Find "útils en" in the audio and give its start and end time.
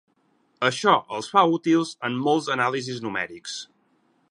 1.59-2.17